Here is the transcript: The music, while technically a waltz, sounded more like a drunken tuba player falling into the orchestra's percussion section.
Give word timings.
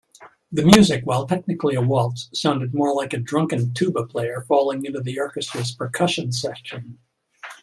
The 0.51 0.63
music, 0.65 1.05
while 1.05 1.27
technically 1.27 1.75
a 1.75 1.81
waltz, 1.83 2.31
sounded 2.33 2.73
more 2.73 2.91
like 2.91 3.13
a 3.13 3.19
drunken 3.19 3.71
tuba 3.75 4.03
player 4.07 4.43
falling 4.47 4.83
into 4.83 4.99
the 4.99 5.19
orchestra's 5.19 5.71
percussion 5.73 6.31
section. 6.31 6.97